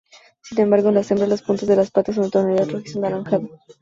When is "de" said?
1.67-1.75, 2.23-2.31